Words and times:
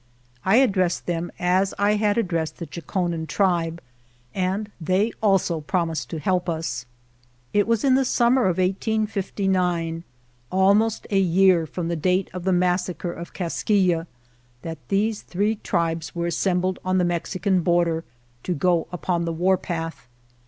I 0.43 0.55
addressed 0.55 1.05
them 1.05 1.31
as 1.37 1.75
I 1.77 1.91
had 1.97 2.17
addressed 2.17 2.57
the 2.57 2.65
Chokonen 2.65 3.27
tribe, 3.27 3.79
and 4.33 4.71
they 4.81 5.11
also 5.21 5.61
promised 5.61 6.09
to 6.09 6.17
help 6.17 6.49
us. 6.49 6.87
It 7.53 7.67
was 7.67 7.83
in 7.83 7.93
the 7.93 8.03
summer 8.03 8.45
of 8.47 8.57
1859, 8.57 10.03
almost 10.51 11.05
a 11.11 11.19
year 11.19 11.67
i'rom 11.71 11.87
the 11.87 11.95
date 11.95 12.31
of 12.33 12.45
the 12.45 12.51
massacre 12.51 13.13
of 13.13 13.33
Kas 13.33 13.61
kiyeh, 13.63 14.07
that 14.63 14.79
these 14.89 15.21
three 15.21 15.57
tribes 15.57 16.15
were 16.15 16.25
assembled 16.25 16.79
on 16.83 16.97
the 16.97 17.05
Mexican 17.05 17.61
border 17.61 18.03
to 18.41 18.55
go 18.55 18.87
upon 18.91 19.25
the 19.25 19.33
war 19.33 19.55
path. 19.55 20.07